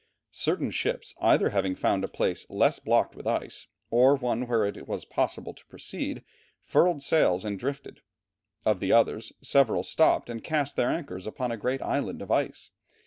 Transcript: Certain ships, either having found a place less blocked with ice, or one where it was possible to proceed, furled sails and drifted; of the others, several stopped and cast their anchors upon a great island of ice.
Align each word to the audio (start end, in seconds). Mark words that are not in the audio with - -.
Certain 0.33 0.71
ships, 0.71 1.13
either 1.21 1.49
having 1.49 1.75
found 1.75 2.03
a 2.03 2.07
place 2.07 2.47
less 2.49 2.79
blocked 2.79 3.15
with 3.15 3.27
ice, 3.27 3.67
or 3.91 4.15
one 4.15 4.47
where 4.47 4.65
it 4.65 4.87
was 4.87 5.05
possible 5.05 5.53
to 5.53 5.63
proceed, 5.67 6.23
furled 6.63 7.03
sails 7.03 7.45
and 7.45 7.59
drifted; 7.59 8.01
of 8.65 8.79
the 8.79 8.91
others, 8.91 9.31
several 9.43 9.83
stopped 9.83 10.27
and 10.27 10.43
cast 10.43 10.75
their 10.75 10.89
anchors 10.89 11.27
upon 11.27 11.51
a 11.51 11.55
great 11.57 11.83
island 11.83 12.19
of 12.23 12.31
ice. 12.31 12.71